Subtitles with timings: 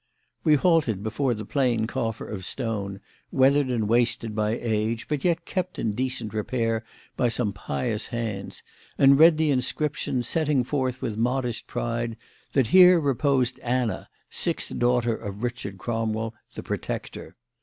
[0.43, 3.01] We halted before the plain coffer of stone,
[3.31, 6.83] weathered and wasted by age, but yet kept in decent repair
[7.15, 8.63] by some pious hands,
[8.97, 12.17] and read the inscription, setting forth with modest pride,
[12.53, 17.35] that here reposed Anna, sixth daughter of Richard Cromwell, "The Protector."